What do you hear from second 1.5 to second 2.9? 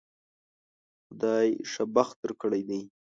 ښه بخت درکړی دی